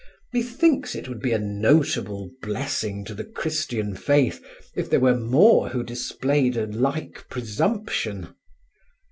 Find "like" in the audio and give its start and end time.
6.65-7.25